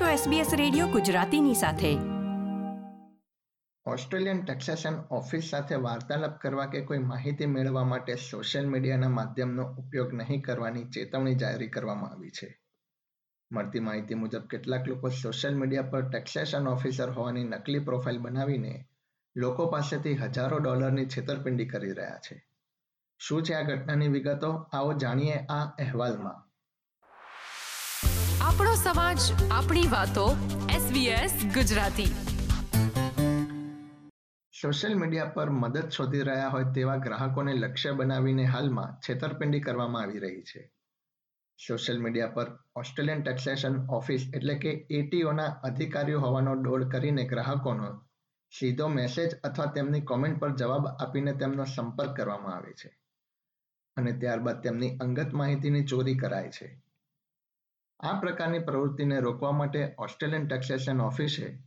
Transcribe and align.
છો 0.00 0.30
SBS 0.30 0.56
radio 0.56 0.86
ગુજરાતીની 0.86 1.54
સાથે. 1.54 1.94
ઓસ્ટ્રેલિયન 3.86 4.44
ટેક્સેશન 4.44 4.94
ઓફિસ 4.94 5.44
સાથે 5.50 5.74
વાર્તાલાપ 5.74 6.40
કરવા 6.40 6.66
કે 6.66 6.80
કોઈ 6.80 6.98
માહિતી 6.98 7.46
મેળવવા 7.46 7.84
માટે 7.84 8.14
સોશિયલ 8.14 8.68
મીડિયાના 8.68 9.08
માધ્યમનો 9.08 9.74
ઉપયોગ 9.74 10.14
નહીં 10.14 10.42
કરવાની 10.42 10.84
ચેતવણી 10.84 11.34
જારી 11.34 11.68
કરવામાં 11.68 12.10
આવી 12.10 12.30
છે. 12.30 12.60
મળતી 13.52 13.80
માહિતી 13.80 14.14
મુજબ, 14.14 14.40
કેટલાક 14.40 14.88
લોકો 14.88 15.08
સોશિયલ 15.08 15.56
મીડિયા 15.56 15.82
પર 15.82 16.08
ટેક્સેશન 16.08 16.68
ઓફિસર 16.68 17.10
હોવાની 17.10 17.44
નકલી 17.44 17.78
પ્રોફાઇલ 17.78 18.18
બનાવીને 18.18 18.88
લોકો 19.36 19.66
પાસેથી 19.66 20.14
હજારો 20.14 20.58
ડોલરની 20.58 21.06
છેતરપિંડી 21.06 21.68
કરી 21.68 21.92
રહ્યા 21.92 22.18
છે. 22.18 22.46
શું 23.18 23.42
છે 23.42 23.52
આ 23.52 23.62
ઘટનાની 23.62 24.08
વિગતો? 24.08 24.52
આવો 24.52 24.92
જાણીએ 24.92 25.36
આ 25.36 25.64
અહેવાલમાં. 25.78 26.53
આપણો 28.54 28.74
સમાજ, 28.74 29.18
આપણી 29.50 29.88
વાતો 29.88 30.36
SBS 30.70 31.44
ગુજરાતી. 31.54 32.04
સોશિયલ 34.62 34.98
મીડિયા 34.98 35.24
પર 35.24 35.50
મદદ 35.50 35.88
શોધી 35.88 36.20
રહ્યા 36.20 36.48
હોય 36.48 36.64
તેવા 36.74 36.96
ગ્રાહકોને 36.96 37.54
લક્ષ્ય 37.54 37.92
બનાવીને 37.92 38.44
હાલમાં 38.44 39.00
છેતરપિંડી 39.00 39.60
કરવામાં 39.60 40.02
આવી 40.02 40.18
રહી 40.18 40.42
છે. 40.42 40.72
સોશિયલ 41.68 42.02
મીડિયા 42.02 42.26
પર 42.26 42.58
ઓસ્ટ્રેલિયન 42.76 43.22
ટેક્સેશન 43.22 43.86
ઓફિસ 43.86 44.30
એટલે 44.34 44.54
કે 44.54 44.86
એટીઓના 44.90 45.44
અધિકારીઓ 45.44 46.20
હોવાનો 46.20 46.54
ડોળ 46.54 46.88
કરીને 46.88 47.24
ગ્રાહકોનો 47.24 48.02
સીધો 48.58 48.88
મેસેજ 48.88 49.34
અથવા 49.44 49.66
તેમની 49.66 50.00
કોમેન્ટ 50.00 50.38
પર 50.38 50.56
જવાબ 50.56 50.86
આપીને 50.86 51.32
તેમનો 51.32 51.64
સંપર્ક 51.64 52.16
કરવામાં 52.16 52.56
આવે 52.56 52.72
છે. 52.72 52.98
અને 53.96 54.12
ત્યારબાદ 54.12 54.62
તેમની 54.62 54.96
અંગત 54.96 55.32
માહિતીની 55.32 55.84
ચોરી 55.84 56.14
કરાય 56.14 56.50
છે. 56.50 56.83
આ 58.04 58.20
પ્રકારની 58.20 58.58
પ્રવૃત્તિને 58.58 59.20
રોકવા 59.20 59.52
માટે 59.52 59.94
ઓસ્ટ્રેલિયન 59.98 60.46
ટેક્સેશન 60.46 61.00
ઓફિસે 61.00 61.58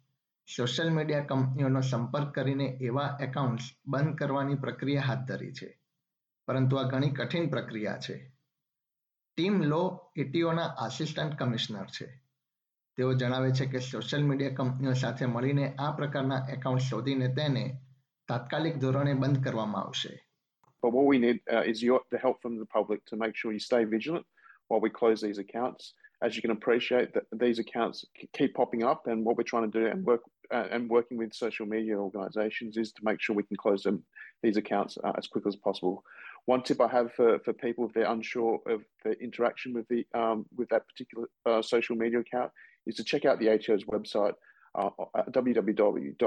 સોશિયલ 0.57 0.89
મીડિયા 0.89 1.19
કંપનીઓનો 1.19 1.81
સંપર્ક 1.81 2.35
કરીને 2.35 2.65
એવા 2.81 3.17
એકાઉન્ટ્સ 3.21 3.63
બંધ 3.87 4.17
કરવાની 4.17 4.55
પ્રક્રિયા 4.55 5.01
હાથ 5.01 5.17
ધરી 5.17 5.53
છે. 5.53 5.79
પરંતુ 6.47 6.75
આ 6.75 6.83
ઘણી 6.83 7.09
કઠિન 7.09 7.49
પ્રક્રિયા 7.49 7.97
છે. 7.97 8.35
ટીમ 9.37 9.61
લો 9.61 10.11
એટીઓના 10.15 10.63
આસિસ્ટન્ટ 10.63 11.39
કમિશનર 11.39 11.85
છે. 11.85 12.23
તેઓ 12.97 13.13
જણાવે 13.13 13.51
છે 13.51 13.65
કે 13.65 13.79
સોશિયલ 13.79 14.25
મીડિયા 14.25 14.53
કંપનીઓ 14.53 14.93
સાથે 14.93 15.25
મળીને 15.25 15.75
આ 15.79 15.91
પ્રકારના 15.91 16.47
એકાઉન્ટ 16.49 16.81
શોધીને 16.81 17.27
તેને 17.27 17.77
તાત્કાલિક 18.27 18.77
ધોરણે 18.77 19.13
બંધ 19.13 19.43
કરવામાં 19.43 19.83
આવશે. 19.83 20.19
But 20.83 20.93
what 20.93 21.07
we 21.13 21.17
need 21.25 21.37
uh, 21.53 21.65
is 21.71 21.83
your 21.83 22.01
the 22.11 22.19
help 22.25 22.41
from 22.41 22.57
the 22.57 22.69
public 22.77 23.05
to 23.05 23.15
make 23.15 23.35
sure 23.35 23.51
you 23.51 23.59
stay 23.59 23.85
vigilant 23.85 24.25
while 24.67 24.81
we 24.85 24.89
close 24.89 25.27
these 25.27 25.41
accounts. 25.41 25.93
as 26.22 26.36
you 26.36 26.42
can 26.42 26.52
appreciate, 26.52 27.12
that 27.14 27.24
these 27.32 27.58
accounts 27.58 28.04
keep 28.32 28.54
popping 28.54 28.84
up, 28.84 29.06
and 29.08 29.24
what 29.24 29.36
we're 29.36 29.42
trying 29.42 29.70
to 29.70 29.80
do 29.80 29.86
and 29.86 30.04
work 30.04 30.22
uh, 30.54 30.68
and 30.70 30.88
working 30.88 31.16
with 31.18 31.34
social 31.34 31.66
media 31.66 31.96
organisations 31.96 32.76
is 32.76 32.92
to 32.92 33.02
make 33.04 33.20
sure 33.20 33.34
we 33.34 33.42
can 33.42 33.56
close 33.56 33.82
them 33.82 34.04
these 34.42 34.56
accounts 34.56 34.98
uh, 35.02 35.12
as 35.16 35.26
quickly 35.26 35.48
as 35.48 35.56
possible. 35.56 36.04
One 36.46 36.62
tip 36.62 36.80
I 36.80 36.88
have 36.88 37.12
for, 37.14 37.38
for 37.44 37.52
people 37.52 37.86
if 37.86 37.92
they're 37.94 38.10
unsure 38.10 38.60
of 38.68 38.82
the 39.04 39.12
interaction 39.20 39.72
with 39.72 39.86
the 39.88 40.06
um, 40.14 40.46
with 40.56 40.68
that 40.68 40.86
particular 40.86 41.28
uh, 41.46 41.62
social 41.62 41.96
media 41.96 42.20
account 42.20 42.50
is 42.86 42.94
to 42.96 43.04
check 43.04 43.24
out 43.24 43.38
the 43.38 43.48
ATO's 43.48 43.84
website 43.84 44.34
uh, 44.78 44.90
at 45.16 45.32
www.ato.gov.au 45.32 46.26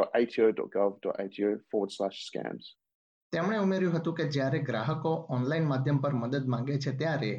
forward 1.71 1.91
slash 1.91 2.17
scams. 2.29 2.65
તેમણે 3.33 3.57
ઉમેર્યું 3.57 3.95
હતું 3.95 4.13
કે 4.17 4.25
જ્યારે 4.33 4.59
ગ્રાહકો 4.67 5.11
online 5.35 5.65
માધ્યમ 5.71 5.97
પર 6.03 6.13
મદદ 6.19 6.45
માંગે 6.53 6.75
છે 6.83 6.91
ત્યારે 7.01 7.31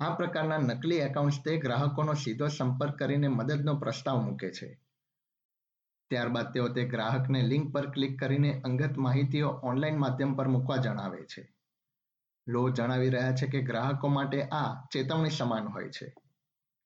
આ 0.00 0.14
પ્રકારના 0.18 0.58
નકલી 0.58 1.00
એકાઉન્ટ્સ 1.04 1.38
તે 1.44 1.54
ગ્રાહકોનો 1.62 2.14
સીધો 2.24 2.48
સંપર્ક 2.48 2.98
કરીને 2.98 3.28
મદદનો 3.28 3.72
પ્રસ્તાવ 3.76 4.18
મૂકે 4.26 4.50
છે 4.50 4.68
ત્યારબાદ 6.10 6.52
તેઓ 6.52 6.68
તે 6.76 6.84
ગ્રાહકને 6.92 7.40
લિંક 7.48 7.72
પર 7.72 7.90
ક્લિક 7.90 8.14
કરીને 8.20 8.52
અંગત 8.68 9.00
માહિતીઓ 9.06 9.50
ઓનલાઈન 9.70 9.98
માધ્યમ 9.98 10.36
પર 10.36 10.48
મૂકવા 10.48 10.78
જણાવે 10.84 11.24
છે 11.32 11.42
લો 12.46 12.62
જણાવી 12.70 13.10
રહ્યા 13.10 13.36
છે 13.40 13.50
કે 13.54 13.62
ગ્રાહકો 13.62 14.08
માટે 14.08 14.46
આ 14.60 14.70
ચેતવણી 14.92 15.36
સમાન 15.40 15.68
હોય 15.74 15.90
છે 15.90 16.08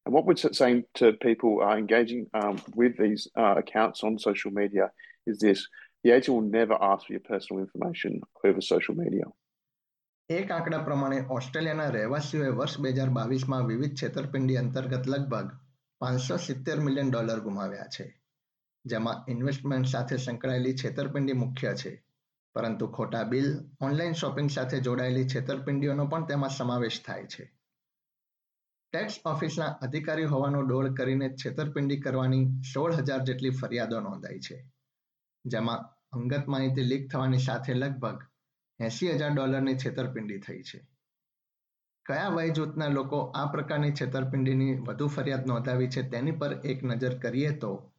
what 0.07 0.25
we're 0.27 0.53
saying 0.53 0.83
to 0.95 1.13
people 1.13 1.63
uh, 1.63 1.77
engaging 1.77 2.27
um, 2.35 2.57
with 2.75 2.97
these 2.99 3.29
uh, 3.37 3.55
accounts 3.57 4.03
on 4.03 4.19
social 4.19 4.53
media 4.53 4.91
is 5.27 5.39
this 5.39 5.69
the 6.05 6.11
agent 6.11 6.35
will 6.37 6.51
never 6.61 6.77
ask 6.83 7.07
for 7.07 7.13
your 7.13 7.21
personal 7.21 7.63
information 7.63 8.21
over 8.45 8.61
social 8.61 8.95
media. 8.95 9.25
એક 10.31 10.51
આંકડા 10.51 10.85
પ્રમાણે 10.85 11.17
ઓસ્ટ્રેલિયાના 11.29 11.91
રહેવાસીઓએ 11.91 12.51
વર્ષ 12.51 12.81
બે 12.81 12.91
હજાર 12.91 13.11
બાવીસમાં 13.11 13.67
વિવિધ 13.67 13.97
છેતરપિંડી 14.01 14.57
અંતર્ગત 14.57 15.07
લગભગ 15.07 15.49
પાંચસો 16.01 16.37
સિત્તેર 16.37 16.81
મિલિયન 16.81 17.11
ડોલર 17.11 17.41
ગુમાવ્યા 17.41 17.91
છે, 17.97 18.07
જેમાં 18.85 19.25
ઇન્વેસ્ટમેન્ટ 19.29 19.87
સાથે 19.87 20.17
સંકળાયેલી 20.17 20.75
છેતરપિંડી 20.75 21.37
મુખ્ય 21.43 21.75
છે. 21.75 21.93
પરંતુ 22.57 22.89
ખોટા 22.89 23.25
બિલ, 23.25 23.49
ઓનલાઈન 23.81 24.15
શોપિંગ 24.15 24.51
સાથે 24.51 24.81
જોડાયેલી 24.81 25.27
છેતરપિંડીઓનો 25.27 26.07
પણ 26.07 26.27
તેમાં 26.27 26.51
સમાવેશ 26.51 27.03
થાય 27.03 27.27
છે. 27.27 27.45
ટેક્સ 28.93 29.21
ઓફિસના 29.27 29.71
અધિકારી 29.83 30.33
હોવાનો 30.35 30.63
ડોળ 30.63 30.93
કરીને 30.93 31.29
છેતરપિંડી 31.37 32.01
કરવાની 32.01 32.45
સોળ 32.73 33.01
હજાર 33.01 33.23
જેટલી 33.23 33.57
ફરિયાદો 33.61 34.01
નોંધાઈ 34.01 34.45
છે, 34.49 34.59
જેમાં 35.45 35.89
અંગત 36.13 36.47
માહિતી 36.47 36.91
લીક 36.91 37.11
થવાની 37.13 37.39
સાથે 37.39 37.75
લગભગ 37.75 38.29
એસી 38.87 39.13
હજાર 39.13 39.31
ડોલરની 39.31 39.75
છેતરપિંડી 39.75 40.39
થઈ 40.39 40.63
છે. 40.63 40.81
કયા 42.07 42.29
વય 42.29 42.49
જૂથના 42.49 42.89
લોકો 42.89 43.19
આ 43.35 43.47
પ્રકારની 43.47 43.93
છેતરપિંડીની 43.93 44.75
વધુ 44.75 45.07
ફરિયાદ 45.07 45.47
નોંધાવી 45.47 45.89
છે 45.89 46.03
તેની 46.03 46.31
પર 46.31 46.53
એક 46.65 46.85
નજર 46.85 47.19
કરીએ 47.19 47.51
તો 47.51 47.93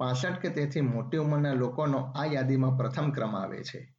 પાસઠ 0.00 0.40
કે 0.40 0.48
તેથી 0.48 0.80
મોટી 0.80 1.16
ઉંમરના 1.16 1.52
લોકોનો 1.52 1.98
આ 1.98 2.24
યાદીમાં 2.24 2.76
પ્રથમ 2.76 3.10
ક્રમ 3.10 3.36
આવે 3.36 3.62
છે. 3.64 3.94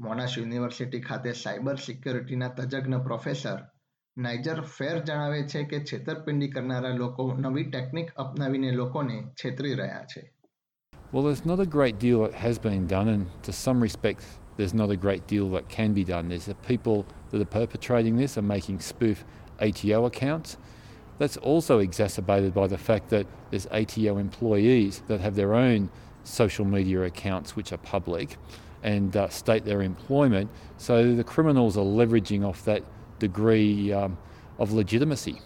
મોનાશ 0.00 0.38
યુનિવર્સિટી 0.38 1.00
ખાતે 1.00 1.32
સાયબર 1.32 1.76
સિક્યોરિટીના 1.76 2.48
તજજ્ઞ 2.48 2.94
પ્રોફેસર 2.94 3.58
નાઇજર 4.16 4.60
ફેર 4.60 4.98
જણાવે 4.98 5.42
છે 5.42 5.62
કે 5.64 5.84
છેતરપિંડી 5.84 6.48
કરનારા 6.48 6.88
લોકો 6.88 7.32
નવી 7.32 7.64
ટેકનિક 7.64 8.10
અપનાવીને 8.10 8.70
લોકોને 8.70 9.22
છેતરી 9.32 9.74
રહ્યા 9.74 10.04
છે. 10.04 10.32
Well, 11.12 11.24
there's 11.28 11.46
not 11.46 11.60
a 11.60 11.70
great 11.78 11.98
deal 11.98 12.18
that 12.24 12.34
has 12.44 12.58
been 12.58 12.86
done, 12.86 13.08
and 13.08 13.26
to 13.42 13.52
some 13.52 13.82
respects, 13.82 14.26
there's 14.57 14.73
not 14.73 14.89
a 14.89 14.95
great 14.95 15.27
deal 15.27 15.49
that 15.51 15.69
can 15.69 15.93
be 15.93 16.03
done. 16.03 16.29
There's 16.29 16.45
the 16.45 16.55
people 16.55 17.05
that 17.31 17.41
are 17.41 17.45
perpetrating 17.45 18.17
this 18.17 18.37
are 18.37 18.41
making 18.41 18.79
spoof 18.79 19.23
ATO 19.59 20.05
accounts. 20.05 20.57
That's 21.17 21.37
also 21.37 21.79
exacerbated 21.79 22.53
by 22.53 22.67
the 22.67 22.77
fact 22.77 23.09
that 23.09 23.27
there's 23.49 23.67
ATO 23.67 24.17
employees 24.17 25.03
that 25.07 25.19
have 25.21 25.35
their 25.35 25.53
own 25.53 25.89
social 26.23 26.65
media 26.65 27.01
accounts 27.03 27.55
which 27.55 27.71
are 27.71 27.77
public 27.77 28.37
and 28.83 29.15
uh, 29.15 29.29
state 29.29 29.65
their 29.65 29.81
employment. 29.81 30.49
So 30.77 31.15
the 31.15 31.23
criminals 31.23 31.77
are 31.77 31.85
leveraging 31.85 32.45
off 32.45 32.65
that 32.65 32.83
degree 33.19 33.93
um, 33.93 34.17
of 34.59 34.71
legitimacy. 34.73 35.37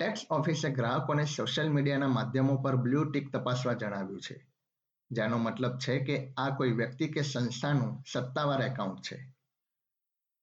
Tax 0.00 0.22
ઓફિસે 0.30 0.68
ગ્રાહકોને 0.70 1.24
social 1.24 1.68
મીડિયાના 1.70 2.06
માધ્યમો 2.14 2.54
પર 2.56 2.76
blue 2.76 3.02
tick 3.04 3.26
તપાસવા 3.32 3.74
જણાવ્યું 3.74 4.20
છે 4.20 4.36
જેનો 5.11 5.37
મતલબ 5.39 5.77
છે 5.77 5.99
કે 5.99 6.15
આ 6.37 6.51
કોઈ 6.51 6.77
વ્યક્તિ 6.81 7.07
કે 7.07 7.23
સંસ્થાનું 7.23 7.93
સત્તાવાર 8.05 8.61
એકાઉન્ટ 8.61 9.01
છે 9.07 9.17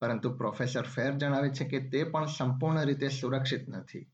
પરંતુ 0.02 0.30
પ્રોફેસર 0.36 0.86
ફેર 0.94 1.12
જણાવે 1.16 1.50
છે 1.58 1.64
કે 1.64 1.80
તે 1.92 2.04
પણ 2.04 2.34
સંપૂર્ણ 2.36 2.86
રીતે 2.88 3.10
સુરક્ષિત 3.10 3.68
નથી 3.72 4.04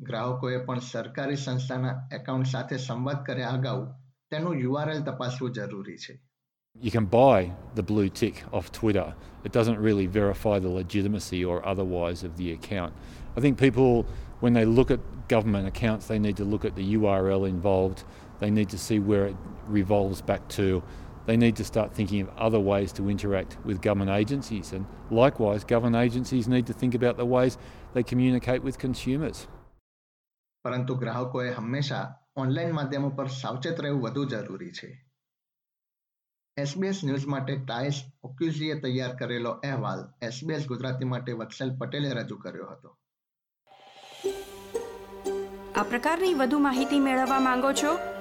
ગ્રાહકોએ 0.00 0.60
પણ 0.68 0.86
સરકારી 0.90 1.36
સંસ્થાના 1.36 1.96
એકાઉન્ટ 2.18 2.52
સાથે 2.52 2.78
સંવાદ 2.78 3.26
કર્યા 3.26 3.56
અગાઉ 3.58 3.82
તેનું 4.30 4.62
યુઆરએલ 4.62 5.02
તપાસવું 5.02 5.52
જરૂરી 5.52 5.98
છે 6.04 6.20
You 6.76 6.90
can 6.90 7.06
buy 7.06 7.52
the 7.76 7.84
blue 7.84 8.08
tick 8.10 8.42
off 8.52 8.72
Twitter. 8.72 9.14
It 9.44 9.52
doesn't 9.52 9.78
really 9.78 10.06
verify 10.08 10.58
the 10.58 10.68
legitimacy 10.68 11.44
or 11.44 11.64
otherwise 11.64 12.24
of 12.24 12.36
the 12.36 12.50
account. 12.50 12.92
I 13.36 13.40
think 13.40 13.58
people, 13.58 14.06
when 14.40 14.54
they 14.54 14.64
look 14.64 14.90
at 14.90 15.28
government 15.28 15.68
accounts, 15.68 16.08
they 16.08 16.18
need 16.18 16.36
to 16.36 16.44
look 16.44 16.64
at 16.64 16.74
the 16.74 16.94
URL 16.94 17.48
involved. 17.48 18.02
They 18.39 18.51
need 18.51 18.69
to 18.69 18.77
see 18.77 18.99
where 19.01 19.27
it 19.27 19.35
revolves 19.67 20.21
back 20.21 20.47
to. 20.49 20.81
They 21.25 21.37
need 21.37 21.55
to 21.57 21.63
start 21.63 21.93
thinking 21.93 22.21
of 22.21 22.29
other 22.37 22.59
ways 22.61 22.93
to 22.93 23.09
interact 23.09 23.57
with 23.65 23.81
government 23.81 24.11
agencies. 24.11 24.73
And 24.73 24.85
likewise, 25.11 25.63
government 25.65 25.97
agencies 25.97 26.47
need 26.47 26.65
to 26.67 26.73
think 26.73 26.95
about 26.95 27.17
the 27.17 27.25
ways 27.25 27.57
they 27.93 28.03
communicate 28.03 28.63
with 28.63 28.79
consumers. 28.79 29.47
પરંતુ 30.65 30.95
ગ્રાહકોએ 30.95 31.51
હંમેશા 31.57 31.99
online 32.37 32.73
માધ્યમો 32.77 33.09
પર 33.19 33.29
સાવચેત 33.35 33.77
રહેવું 33.85 34.01
વધુ 34.05 34.23
જરૂરી 34.31 34.71
છે 34.71 34.89
SBS 36.57 37.03
news 37.03 37.27
માટે 37.33 37.55
ટાઈસ 37.59 37.99
ઓક્યુઝીએ 38.23 38.75
તૈયાર 38.85 39.13
કરેલો 39.21 39.53
અહેવાલ 39.67 40.01
એસબીએસ 40.29 40.67
ગુજરાતી 40.71 41.09
માટે 41.13 41.37
વત્સલ 41.41 41.71
પટેલે 41.81 42.09
રજૂ 42.19 42.39
કર્યો 42.45 42.67
હતો 42.71 42.89
આ 45.75 45.85
પ્રકારની 45.91 46.33
વધુ 46.41 46.59
માહિતી 46.67 47.01
મેળવવા 47.07 47.39
માંગો 47.47 47.71
છો 47.73 47.91